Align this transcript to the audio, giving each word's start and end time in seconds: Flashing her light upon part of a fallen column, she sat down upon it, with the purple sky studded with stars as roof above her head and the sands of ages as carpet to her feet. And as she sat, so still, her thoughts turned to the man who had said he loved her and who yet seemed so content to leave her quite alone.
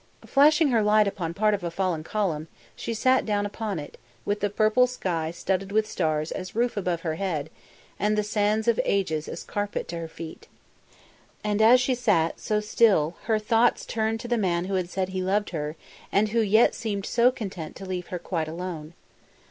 Flashing 0.25 0.69
her 0.69 0.81
light 0.81 1.07
upon 1.07 1.35
part 1.35 1.53
of 1.53 1.63
a 1.63 1.69
fallen 1.69 2.03
column, 2.03 2.47
she 2.75 2.91
sat 2.91 3.23
down 3.23 3.45
upon 3.45 3.77
it, 3.77 3.99
with 4.25 4.39
the 4.39 4.49
purple 4.49 4.87
sky 4.87 5.29
studded 5.29 5.71
with 5.71 5.87
stars 5.87 6.31
as 6.31 6.55
roof 6.55 6.75
above 6.75 7.01
her 7.01 7.13
head 7.17 7.51
and 7.99 8.17
the 8.17 8.23
sands 8.23 8.67
of 8.67 8.79
ages 8.83 9.27
as 9.27 9.43
carpet 9.43 9.87
to 9.89 9.99
her 9.99 10.07
feet. 10.07 10.47
And 11.43 11.61
as 11.61 11.79
she 11.79 11.93
sat, 11.93 12.39
so 12.39 12.59
still, 12.59 13.15
her 13.25 13.37
thoughts 13.37 13.85
turned 13.85 14.19
to 14.21 14.27
the 14.27 14.39
man 14.39 14.65
who 14.65 14.73
had 14.73 14.89
said 14.89 15.09
he 15.09 15.21
loved 15.21 15.51
her 15.51 15.75
and 16.11 16.29
who 16.29 16.39
yet 16.39 16.73
seemed 16.73 17.05
so 17.05 17.29
content 17.29 17.75
to 17.75 17.85
leave 17.85 18.07
her 18.07 18.17
quite 18.17 18.47
alone. 18.47 18.95